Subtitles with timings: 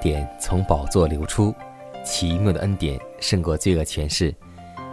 [0.00, 1.54] 典从宝座流出，
[2.02, 4.34] 奇妙的恩典胜过罪恶权势。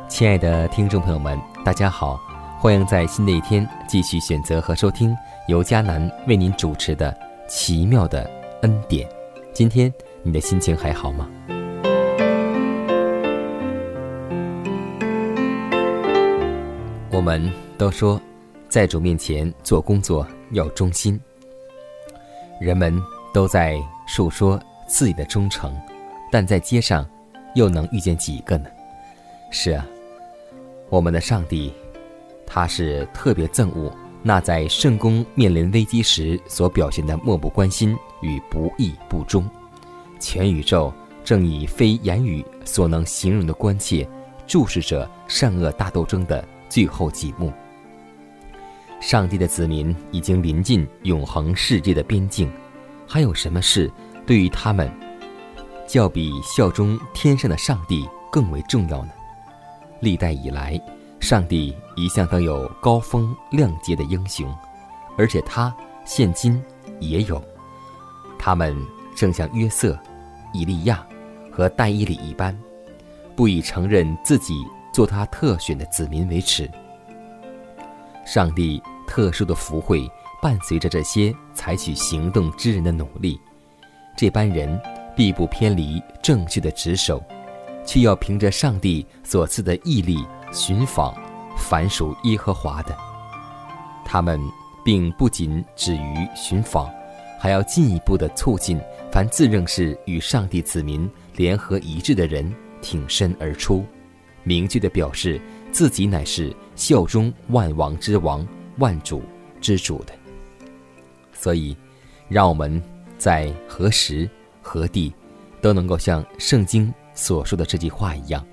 [0.09, 2.19] 亲爱的听众朋友们，大家好，
[2.59, 5.15] 欢迎在新的一天继续选择和收听
[5.47, 7.11] 由迦南为您主持的
[7.47, 8.29] 《奇妙的
[8.61, 9.07] 恩典》。
[9.53, 9.91] 今天
[10.23, 11.27] 你的心情还好吗？
[17.09, 18.21] 我们都说，
[18.67, 21.19] 在主面前做工作要忠心。
[22.59, 23.01] 人们
[23.33, 23.77] 都在。
[24.09, 25.75] 述说自己的忠诚，
[26.31, 27.07] 但在街上，
[27.53, 28.69] 又能遇见几个呢？
[29.51, 29.85] 是啊，
[30.89, 31.73] 我们的上帝，
[32.45, 39.47] 他是特别憎恶那在圣公面临危机时所表现的漠不关心与不义不忠。
[40.19, 40.91] 全宇宙
[41.23, 44.07] 正以非言语所能形容的关切，
[44.47, 47.51] 注视着善恶大斗争的最后几幕。
[48.99, 52.51] 上帝的子民已经临近永恒世界的边境。
[53.09, 53.89] 还有什么事
[54.27, 54.91] 对于他们，
[55.87, 59.11] 较比效忠天上的上帝更为重要呢？
[60.01, 60.79] 历代以来，
[61.21, 64.53] 上帝一向都有高风亮节的英雄，
[65.17, 65.73] 而且他
[66.03, 66.61] 现今
[66.99, 67.41] 也有。
[68.37, 68.75] 他们
[69.15, 69.97] 正像约瑟、
[70.51, 71.07] 以利亚
[71.49, 72.53] 和戴伊里一般，
[73.33, 74.53] 不以承认自己
[74.93, 76.69] 做他特选的子民为耻。
[78.25, 80.05] 上帝特殊的福惠。
[80.39, 83.41] 伴随着这些采取行动之人的努力，
[84.17, 84.81] 这班人
[85.15, 87.23] 必不偏离正确的职守，
[87.85, 91.15] 却要凭着上帝所赐的毅力寻访
[91.55, 92.97] 凡属耶和华的。
[94.03, 94.41] 他们
[94.83, 96.89] 并不仅止于寻访，
[97.39, 98.79] 还要进一步的促进
[99.11, 102.51] 凡自认是与上帝子民联合一致的人
[102.81, 103.85] 挺身而出，
[104.41, 105.39] 明确的表示
[105.71, 108.47] 自己乃是效忠万王之王、
[108.79, 109.21] 万主
[109.61, 110.13] 之主的。
[111.33, 111.77] 所以，
[112.27, 112.81] 让我们
[113.17, 114.29] 在何时
[114.61, 115.13] 何地，
[115.61, 118.45] 都能够像圣经所说的这句话一样，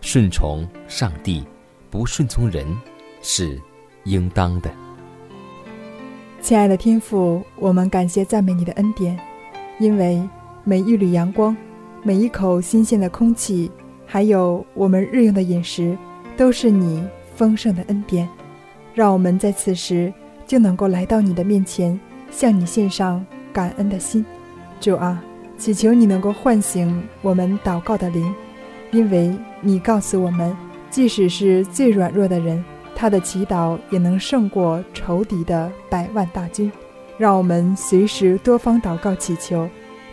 [0.00, 1.44] 顺从上帝，
[1.90, 2.66] 不顺从人，
[3.22, 3.60] 是
[4.04, 4.70] 应当的。
[6.40, 9.18] 亲爱的天父，我们感谢赞美你的恩典，
[9.78, 10.22] 因为
[10.64, 11.56] 每一缕阳光，
[12.02, 13.70] 每一口新鲜的空气，
[14.06, 15.96] 还有我们日用的饮食，
[16.36, 17.04] 都是你
[17.34, 18.28] 丰盛的恩典，
[18.94, 20.12] 让我们在此时。
[20.46, 21.98] 就能够来到你的面前，
[22.30, 23.26] 向你献上
[23.56, 24.22] 感恩的心。
[24.78, 25.18] 主啊，
[25.56, 28.34] 祈求你能够唤醒我们祷告的灵，
[28.90, 30.54] 因为你告诉我们，
[30.90, 32.62] 即使是最软弱的人，
[32.94, 36.70] 他的祈祷也能胜过仇敌的百万大军。
[37.16, 39.66] 让我们随时多方祷告祈求，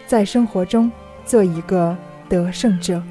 [0.07, 0.89] 在生活中
[1.25, 1.97] 做一个
[2.29, 3.03] 得胜者。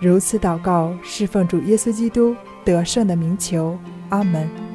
[0.00, 2.34] 如此祷告，侍奉主耶稣基督
[2.64, 3.78] 得胜的名求。
[4.08, 4.65] 阿门。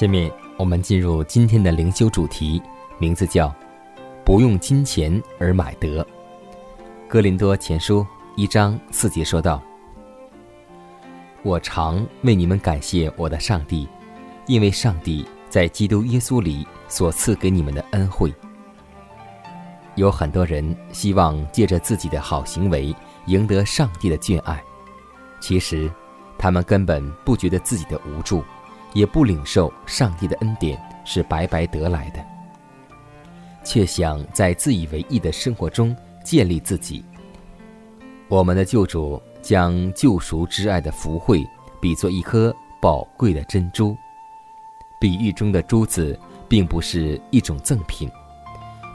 [0.00, 2.58] 下面我们进入今天的灵修主题，
[2.96, 3.54] 名字叫
[4.24, 6.02] “不用金钱而买得”。
[7.06, 9.62] 哥林多前书一章四节说道
[11.44, 13.86] ：“我常为你们感谢我的上帝，
[14.46, 18.32] 因为上帝在基督耶稣里所赐给你们的恩惠。”
[19.96, 24.64] 有很多人希望借着自己的好行为赢得上帝的眷爱，
[25.40, 25.92] 其实
[26.38, 28.42] 他们根本不觉得自己的无助。
[28.92, 32.24] 也不领受上帝的恩典是白白得来的，
[33.64, 37.04] 却想在自以为意的生活中建立自己。
[38.28, 41.44] 我们的救主将救赎之爱的福慧
[41.80, 43.96] 比作一颗宝贵的珍珠。
[45.00, 48.10] 比喻中的珠子并不是一种赠品，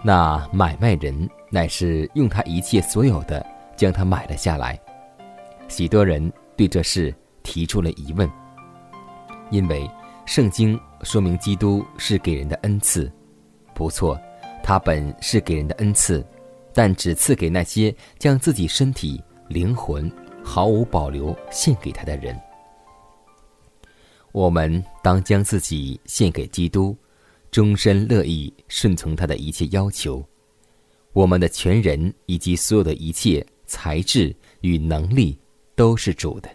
[0.04, 3.44] 那买卖人乃是用他一切所有的
[3.76, 4.80] 将它买了下来。
[5.68, 8.30] 许多人对这事提出了疑问，
[9.52, 9.90] 因为
[10.26, 13.12] 圣经说明基督是给人的恩赐，
[13.74, 14.20] 不错，
[14.64, 16.26] 他本是给人的恩赐，
[16.74, 20.12] 但只赐给那些将自己身体、灵魂。
[20.48, 22.40] 毫无保留献给他的人，
[24.32, 26.96] 我们当将自己献给基督，
[27.50, 30.24] 终身乐意顺从他的一切要求。
[31.14, 35.36] 我们的全人以及所有的一切才智与能力
[35.74, 36.50] 都是主的，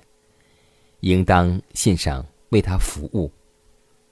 [1.01, 3.31] 应当献上为他服务。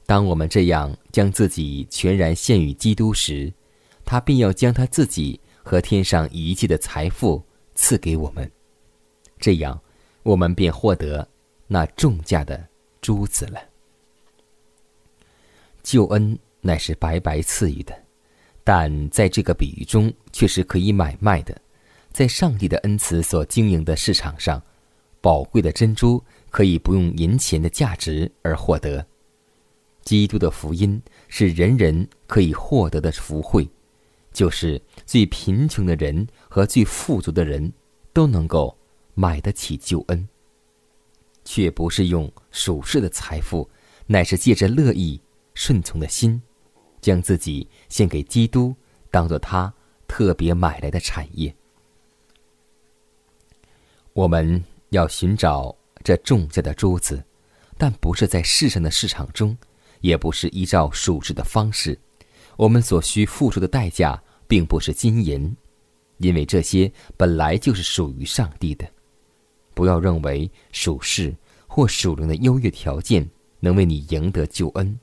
[0.06, 3.52] 当我们这样将自己全然献于基督时，
[4.04, 7.44] 他便要将他自己和天上一切的财富
[7.74, 8.50] 赐给我们。
[9.38, 9.78] 这样，
[10.22, 11.28] 我们便获得
[11.66, 12.66] 那重价的
[13.02, 13.60] 珠子了。
[15.82, 17.94] 救恩乃是白白赐予的，
[18.64, 21.56] 但在这个比喻中却是可以买卖的。
[22.10, 24.60] 在上帝的恩慈所经营的市场上，
[25.20, 29.06] 宝贵的珍珠可以不用银钱的价值而获得。
[30.02, 33.68] 基督的福音是人人可以获得的福惠，
[34.32, 37.72] 就是最贫穷的人和最富足的人
[38.12, 38.74] 都能够。
[39.20, 40.28] 买得起救恩，
[41.44, 43.68] 却不是用属世的财富，
[44.06, 45.20] 乃是借着乐意
[45.54, 46.40] 顺从的心，
[47.00, 48.72] 将自己献给基督，
[49.10, 49.74] 当做他
[50.06, 51.52] 特别买来的产业。
[54.12, 57.22] 我们要寻找这重价的珠子，
[57.76, 59.56] 但不是在世上的市场中，
[60.00, 61.98] 也不是依照属世的方式。
[62.56, 65.56] 我们所需付出的代价，并不是金银，
[66.16, 68.88] 因为这些本来就是属于上帝的。
[69.74, 71.34] 不要认为属世
[71.66, 73.28] 或属灵的优越条件
[73.60, 74.98] 能为你赢得救恩。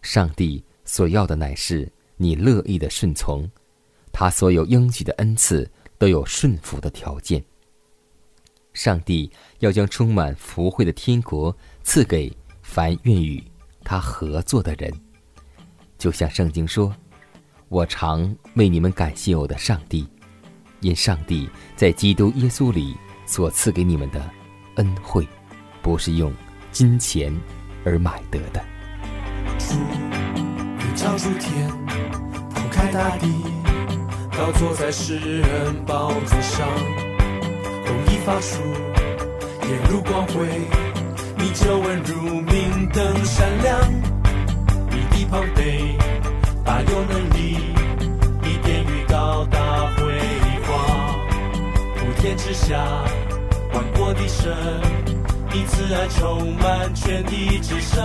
[0.00, 3.46] 上帝所要的乃是你乐意的顺从，
[4.10, 7.44] 他所有应许的恩赐都有顺服的条件。
[8.72, 12.32] 上帝要将充满福惠的天国赐给
[12.62, 13.42] 凡愿与
[13.82, 14.92] 他合作的人，
[15.98, 16.94] 就像圣经说
[17.68, 20.06] ：“我常为你们感谢我的上帝，
[20.80, 22.96] 因上帝在基督耶稣里。”
[23.26, 24.20] 所赐给你们的
[24.74, 25.24] 恩惠，
[25.82, 26.34] 不是用
[26.72, 27.32] 金钱
[27.84, 28.60] 而买得的。
[29.56, 29.76] 主，
[30.34, 31.70] 你照出天，
[32.50, 33.28] 铺开大地，
[34.36, 36.66] 高坐在世人宝座上，
[37.90, 38.62] 用一发出，
[39.66, 40.46] 眼如光辉，
[41.36, 43.80] 你皱纹如明灯闪亮，
[44.90, 45.98] 你的旁边
[46.64, 47.58] 大有能力，
[48.42, 49.58] 你殿宇高大
[49.96, 50.04] 辉
[50.68, 51.18] 煌，
[51.96, 52.78] 普天之下。
[53.72, 54.52] 万国的神，
[55.52, 58.04] 你慈爱充满全地之上，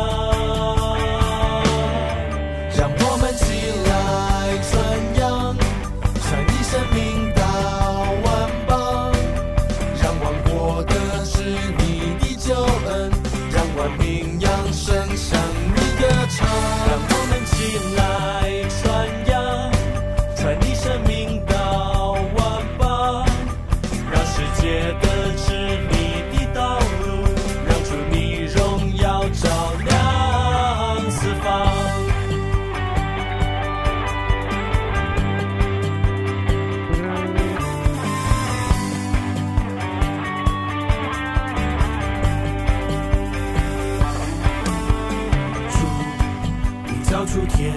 [47.35, 47.73] 主天，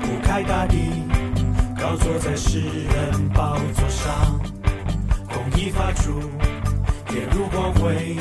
[0.00, 0.76] 铺开大地
[1.78, 4.12] 高坐在世人宝座上，
[5.28, 6.18] 公义发出，
[7.06, 8.16] 天如光辉，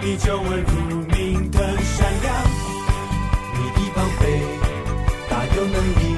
[0.00, 2.32] 你就纹如明灯闪亮。
[3.52, 4.24] 你的膀臂
[5.28, 6.14] 大有能力，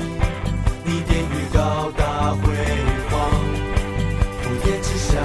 [0.85, 2.53] 你殿宇高大辉
[3.09, 3.31] 煌。
[4.43, 5.19] 普天之下，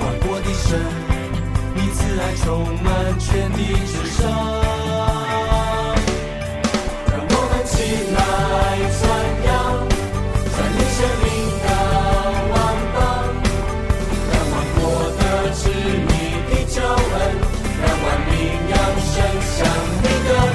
[0.00, 0.80] 万国的神，
[1.76, 4.83] 你慈爱充满全地之上。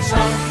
[0.09, 0.48] song.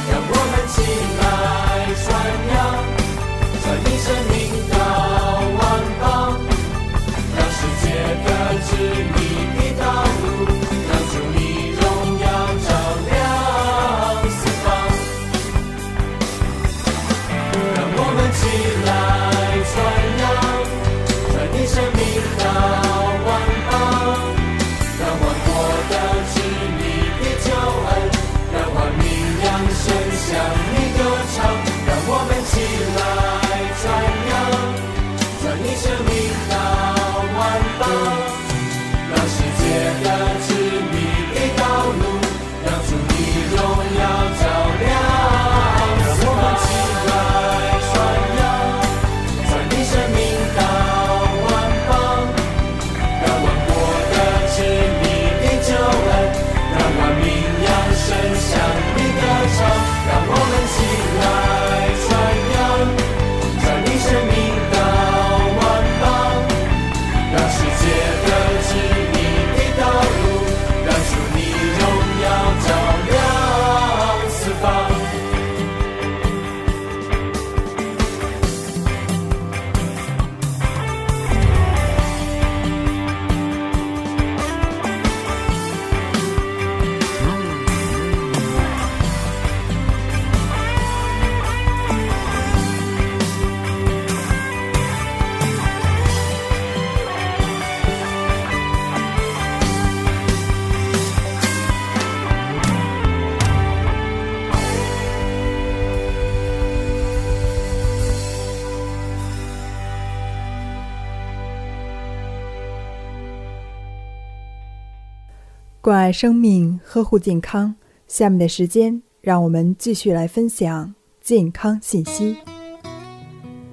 [115.88, 117.74] 关爱生命，呵护健康。
[118.06, 122.36] 下面的时间，让我们继续来分享健康信息。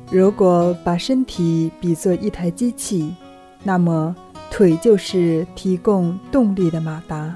[0.10, 3.14] 如果把身体比作一台机器，
[3.64, 4.16] 那么
[4.50, 7.36] 腿就是提供动力的马达。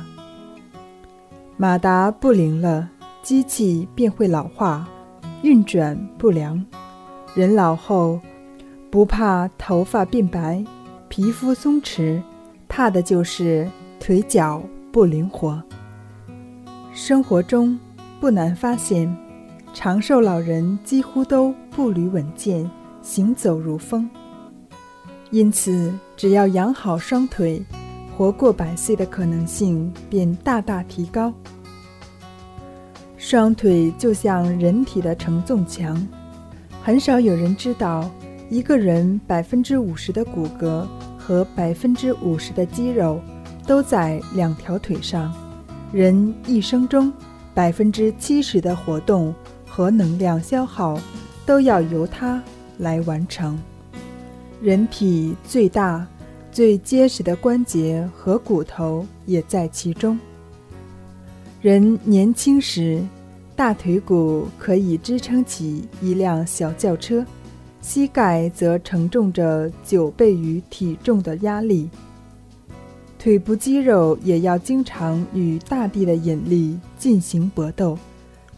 [1.58, 2.90] 马达不灵了，
[3.22, 4.88] 机器便会老化，
[5.42, 6.66] 运转不良。
[7.36, 8.18] 人老后，
[8.90, 10.64] 不怕头发变白、
[11.10, 12.22] 皮肤松弛，
[12.70, 15.62] 怕的就是腿脚不灵活。
[16.94, 17.78] 生活中
[18.20, 19.14] 不难发现，
[19.74, 22.70] 长寿老人几乎都步履稳健，
[23.02, 24.10] 行走如风。
[25.32, 27.62] 因此，只要养好双腿，
[28.18, 31.32] 活过百岁的可能性便大大提高。
[33.18, 36.08] 双腿就像人体的承重墙。
[36.82, 38.10] 很少有人知道，
[38.50, 40.88] 一个人百分之五十的骨骼
[41.18, 43.22] 和百分之五十的肌肉
[43.70, 45.32] 都在两条腿上。
[45.94, 47.14] 人一生中
[47.54, 49.32] 百分之七十的活动
[49.68, 51.00] 和能量消耗
[51.46, 52.42] 都要由它
[52.80, 53.60] 来完成。
[54.60, 56.04] 人体最大、
[56.52, 60.20] 最结实的关节和骨头也在其中。
[61.62, 63.00] 人年轻时。
[63.56, 67.26] 大腿骨可以支撑起一辆小轿车，
[67.82, 71.90] 膝盖则承重着九倍于体重的压力。
[73.20, 78.00] 腿部肌肉也要经常与大地的引力进行搏斗，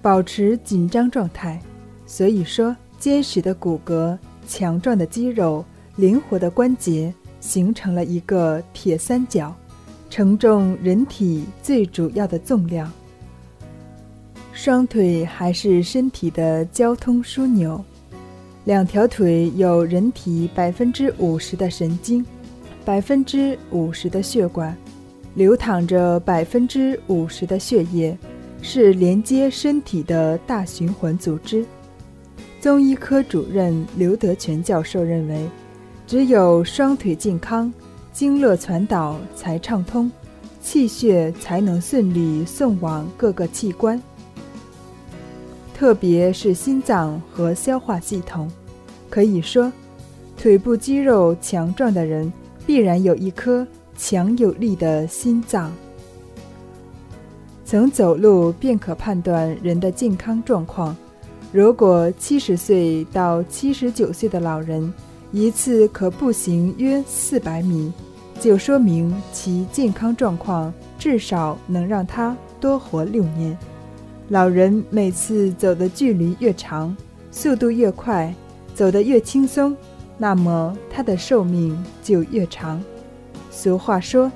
[0.04, 1.60] 保持紧张状态。
[2.06, 4.16] 所以说，坚实的骨骼、
[4.48, 5.66] 强壮的肌肉、
[5.96, 9.52] 灵活的关节，形成了一个铁三角，
[10.12, 12.92] 承重人体最主要的重量。
[14.54, 17.84] 双腿还是身体的交通枢纽，
[18.66, 22.24] 两条腿有人体百分之五十的神经，
[22.84, 24.76] 百分之五十的血管，
[25.36, 28.18] 流淌着百分之五十的血液，
[28.62, 31.66] 是连接身体的大循环组织。
[32.60, 35.48] 中医科主任刘德全教授认为，
[36.06, 37.72] 只有双腿健康，
[38.12, 40.12] 经络传导才畅通，
[40.62, 44.02] 气血才能顺利送往各个器官。
[45.74, 48.48] 特别是心脏和消化系统，
[49.10, 49.72] 可以说，
[50.38, 52.32] 腿部肌肉强壮的人
[52.72, 55.70] 必然有一颗强有力的心脏。
[57.66, 60.96] 从走路便可判断人的健康状况。
[61.52, 64.94] 如果七十岁到七十九岁的老人
[65.34, 67.92] 一次可步行约四百米，
[68.40, 73.58] 就说明其健康状况至少能让他多活六年。
[74.30, 76.96] 老人每次走的距离越长，
[77.32, 78.34] 速度越快，
[78.74, 79.76] 走得越轻松，
[80.22, 82.80] 那么它的寿命就越长。
[83.50, 84.32] 俗话说：“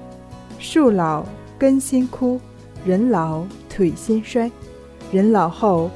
[0.57, 1.23] 树老
[1.59, 2.39] 根先枯，
[2.83, 4.51] 人老腿先衰。”
[5.13, 5.91] 人老后，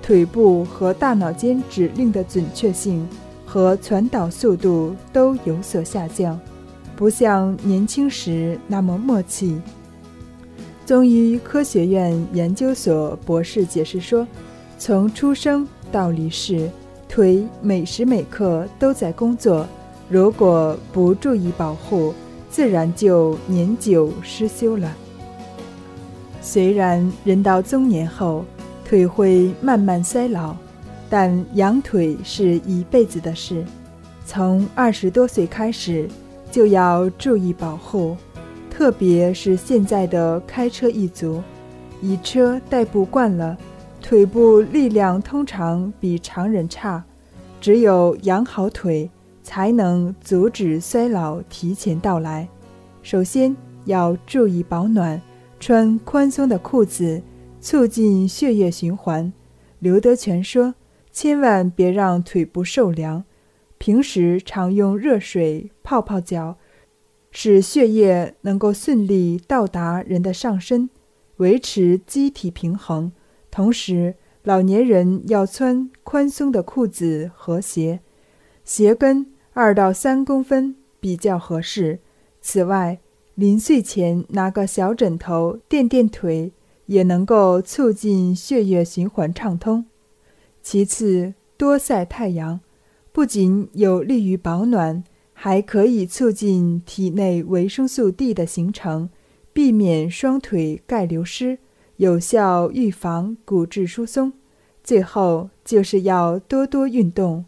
[0.00, 3.06] 腿部和大脑间指令的准确性
[3.44, 6.40] 和传导速度都有所下降，
[6.96, 9.60] 不像年轻时那么默契。
[10.86, 14.26] 中医科学院研究所博士解释说
[14.78, 16.70] ：“从出生到离世，
[17.14, 19.64] 腿每时每刻都在工作，
[20.08, 22.12] 如果不注意保护，
[22.50, 24.92] 自然就年久失修了。
[26.42, 28.44] 虽然人到中年后
[28.84, 30.56] 腿会慢慢衰老，
[31.08, 33.64] 但养腿是一辈子的事，
[34.26, 36.08] 从二十多岁开始
[36.50, 38.16] 就要注意保护。”
[38.68, 41.40] 特别是现在的开车一族，
[42.02, 43.56] 以车代步惯了，
[44.04, 47.02] 腿部力量通常比常人差。
[47.58, 49.10] 只有养好腿，
[49.42, 52.46] 才能阻止衰老提前到来。
[53.02, 53.56] 首先
[53.86, 55.18] 要注意保暖，
[55.58, 57.22] 穿宽松的裤子，
[57.62, 59.32] 促进血液循环。
[59.78, 60.74] 刘德全说
[61.10, 63.24] ：“千万别让腿部受凉，
[63.78, 66.58] 平时常用热水泡泡脚。”
[67.32, 70.90] 使血液能够顺利到达人的上身，
[71.38, 73.10] 维持机体平衡。
[73.54, 78.00] 同时，老年人要穿宽松的裤子和鞋，
[78.64, 82.00] 鞋跟二到三公分比较合适。
[82.40, 82.98] 此外，
[83.36, 86.50] 临睡前拿个小枕头垫垫腿，
[86.86, 89.86] 也能够促进血液循环畅通。
[90.60, 92.58] 其次，多晒太阳，
[93.12, 95.04] 不仅有利于保暖。
[95.32, 99.10] 还可以促进体内维生素 D 的形成，
[99.52, 101.58] 避免双腿钙流失，
[101.96, 104.32] 有效预防骨质疏松。
[104.82, 107.44] 最后就是要多多运动。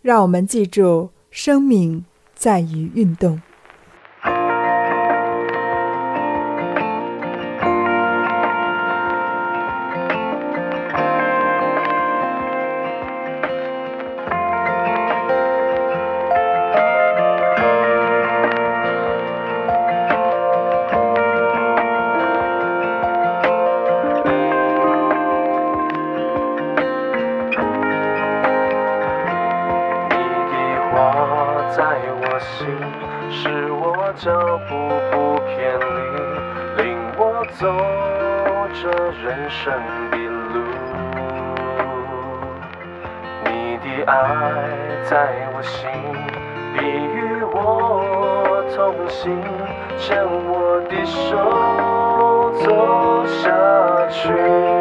[0.00, 2.04] 让我们记住，生命
[2.34, 3.40] 在于运动。
[34.14, 34.30] 脚
[34.68, 34.74] 步
[35.10, 36.84] 不偏离，领
[37.16, 37.20] 我
[37.52, 37.60] 走
[38.74, 38.90] 这
[39.22, 39.72] 人生
[40.10, 40.16] 的
[40.52, 40.54] 路。
[43.44, 44.12] 你的爱
[45.04, 45.12] 在
[45.54, 45.90] 我心，
[46.74, 48.76] 必与我同
[49.08, 49.42] 行，
[49.96, 52.64] 牵我的手走
[53.26, 53.40] 下
[54.08, 54.71] 去。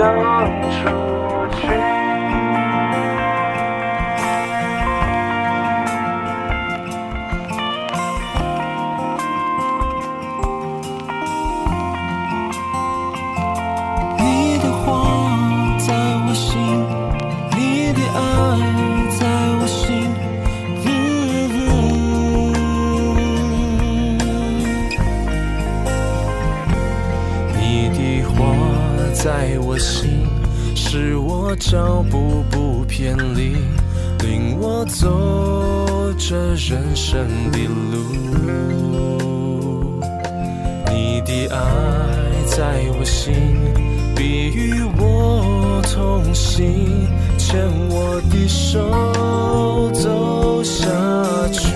[0.00, 0.29] show.
[31.60, 33.54] 脚步不偏离，
[34.24, 37.58] 领我走这人生的
[37.92, 37.96] 路。
[40.90, 41.58] 你的爱
[42.46, 43.32] 在我心，
[44.16, 47.06] 必与我同行，
[47.38, 50.88] 牵我的手走下
[51.52, 51.68] 去。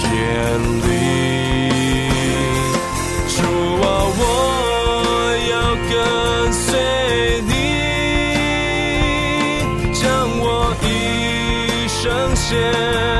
[0.00, 0.08] 天
[0.80, 0.88] 地
[3.28, 3.38] 主
[3.82, 3.84] 啊
[4.16, 4.20] 我
[5.50, 5.54] 要
[5.90, 5.92] 跟
[6.52, 6.62] 随
[7.42, 7.52] 你
[9.92, 10.00] 将
[10.40, 10.86] 我一
[11.86, 12.00] 生
[12.34, 13.19] 献。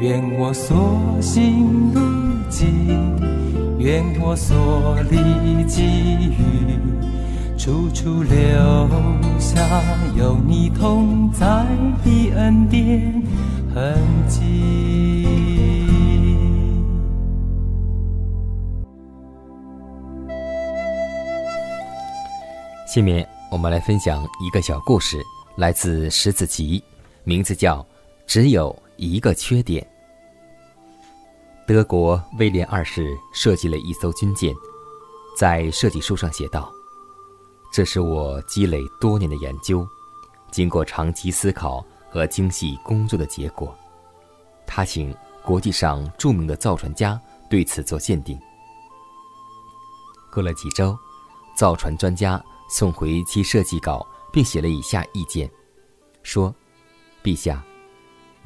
[0.00, 2.00] 愿我所行路
[2.48, 2.68] 径，
[3.78, 5.82] 愿我所历际
[6.30, 6.78] 遇，
[7.58, 8.38] 处处留
[9.40, 9.60] 下
[10.16, 11.66] 有你同在
[12.04, 13.22] 的恩典。
[13.74, 15.26] 痕迹。
[22.86, 25.18] 下面我们来分享一个小故事，
[25.56, 26.78] 来自《十子集》，
[27.24, 27.80] 名字叫
[28.26, 29.82] 《只有一个缺点》。
[31.66, 34.54] 德国威廉二世设计了一艘军舰，
[35.34, 36.70] 在设计书上写道
[37.72, 39.88] ：“这是我积累多年的研究，
[40.50, 43.76] 经过长期思考。”和精细工作的结果，
[44.66, 48.34] 他请国际上著名的造船家对此做鉴定。
[50.32, 50.96] 过了几周，
[51.54, 55.50] 造船专家送回其设计稿，并写了以下意见：
[56.22, 56.50] 说，
[57.22, 57.62] 陛下，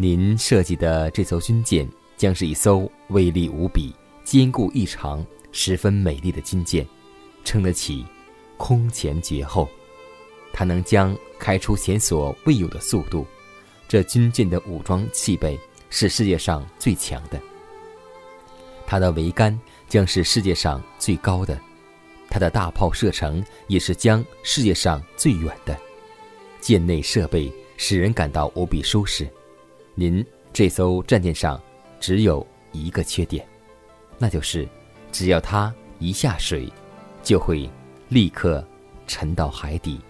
[0.03, 6.85] 您设计的这艘军舰将是一艘威力无比、坚固异常、十分美丽的军舰，
[7.45, 8.05] 称得起
[8.57, 9.69] 空前绝后。
[10.53, 13.25] 它能将开出前所未有的速度。
[13.87, 15.57] 这军舰的武装器备
[15.89, 17.41] 是世界上最强的，
[18.85, 19.57] 它的桅杆
[19.89, 21.57] 将是世界上最高的，
[22.29, 25.79] 它的大炮射程也是将世界上最远的。
[26.61, 29.33] 舰内设备使人感到无比舒适。
[29.95, 31.61] 您这艘战舰上
[32.01, 33.47] 只有一个缺点，
[34.19, 34.67] 那就是
[35.11, 36.71] 只要它一下水，
[37.23, 37.69] 就会
[38.09, 38.65] 立刻
[39.07, 40.01] 沉到海底，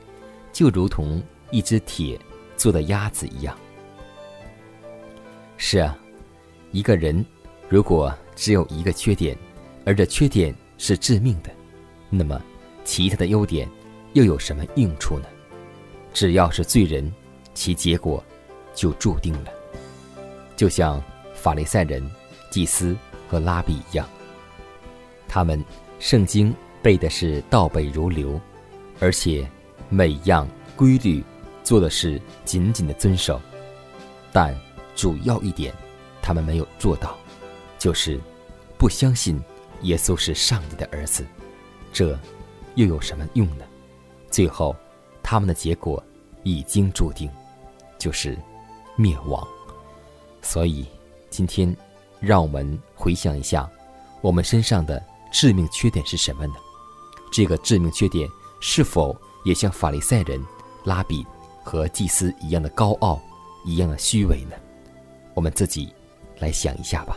[0.53, 2.19] 就如同一只铁
[2.57, 3.59] 做的鸭子一样。
[5.57, 5.99] 是啊，
[6.71, 7.25] 一个人
[7.69, 9.37] 如果只有一个缺点，
[9.85, 11.51] 而这缺点是致命的，
[12.09, 12.41] 那么
[12.85, 13.69] 其他的优点
[14.13, 15.27] 又有什么用处呢？
[16.13, 17.13] 只要是罪人，
[17.55, 18.23] 其结果
[18.75, 19.53] 就注定了。
[20.63, 21.03] 就像
[21.35, 22.09] 法利赛人、
[22.49, 22.97] 祭司
[23.29, 24.09] 和拉比一样，
[25.27, 25.61] 他们
[25.99, 28.41] 圣经背的是倒背如流，
[29.01, 29.45] 而且
[29.89, 30.47] 每样
[30.77, 31.21] 规律
[31.65, 33.41] 做的是紧紧的遵守，
[34.33, 34.57] 但。
[34.95, 35.75] 主要一点，
[36.21, 37.17] 他们没有做到，
[37.79, 38.21] 就是
[38.77, 39.43] 不相信
[39.81, 41.27] 耶稣是上帝的儿子。
[41.95, 42.17] 这
[42.75, 43.65] 又有什么用呢？
[44.31, 44.77] 最后，
[45.23, 46.01] 他们的结果
[46.43, 47.29] 已经注定，
[47.99, 48.39] 就是
[48.97, 49.49] 灭亡。
[50.43, 50.87] 所以，
[51.31, 51.75] 今天
[52.21, 53.71] 让我们回想一下，
[54.21, 55.03] 我们身上的
[55.33, 56.55] 致命缺点是什么呢？
[57.33, 58.29] 这个致命缺点
[58.61, 60.45] 是否也像法利赛人、
[60.85, 61.25] 拉比
[61.63, 63.21] 和祭司一样的高傲，
[63.65, 64.57] 一样的虚伪呢？
[65.35, 65.95] 我们自己
[66.39, 67.17] 来想一下吧。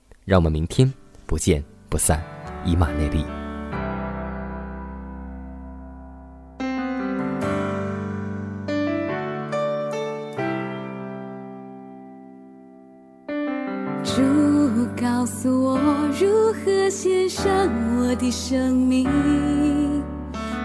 [0.31, 0.89] 让我们明天
[1.25, 2.23] 不见不散，
[2.63, 3.25] 以马内利。
[14.05, 14.21] 主
[14.95, 15.77] 告诉我
[16.17, 17.45] 如何献上
[17.97, 19.03] 我的生命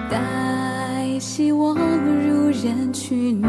[0.08, 3.44] 带希望入人群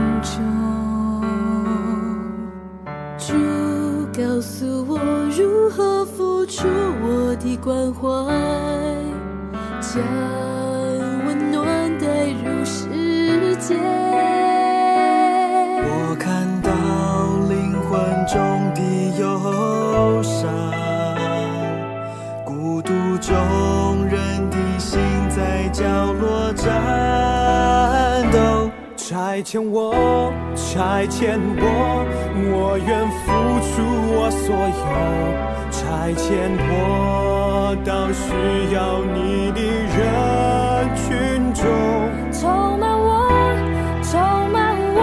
[29.10, 32.04] 拆迁我，拆迁我，
[32.52, 33.32] 我愿付
[33.64, 33.72] 出
[34.12, 34.84] 我所有。
[35.72, 38.28] 拆迁我到需
[38.76, 39.62] 要你的
[39.96, 41.08] 人群
[41.54, 41.64] 中，
[42.34, 43.32] 充满我，
[44.04, 44.20] 充
[44.52, 45.00] 满我，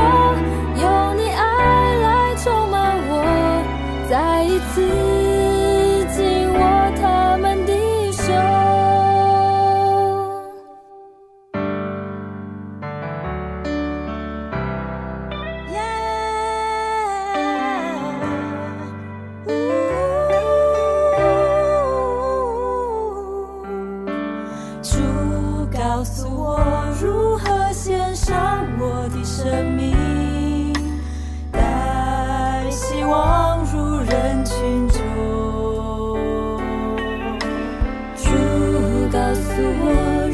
[39.55, 39.87] 诉我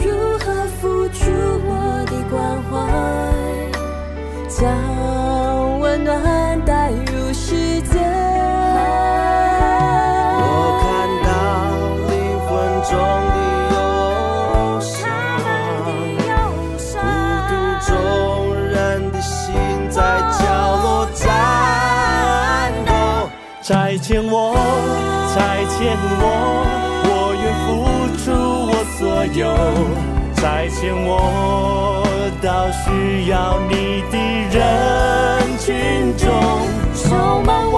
[0.02, 1.20] 如何付出
[1.68, 1.70] 我
[2.06, 2.72] 的关怀，
[4.48, 4.58] 将
[5.78, 6.08] 温暖
[6.64, 8.00] 带入世界。
[10.40, 10.42] 我
[10.80, 10.88] 看
[11.22, 11.28] 到
[12.08, 12.10] 灵
[12.46, 12.48] 魂
[12.88, 12.90] 中
[13.28, 13.36] 的
[13.74, 13.76] 忧
[14.80, 14.96] 伤，
[16.96, 17.52] 孤独
[17.86, 17.92] 中
[18.56, 18.72] 人
[19.12, 19.52] 的心
[19.90, 20.00] 在
[20.38, 20.40] 角
[20.82, 22.90] 落颤抖。
[23.60, 24.56] 再见我，
[25.36, 25.78] 再见
[26.22, 26.39] 我。
[30.34, 32.02] 再见我
[32.42, 34.18] 到需要你的
[34.50, 37.69] 人群中。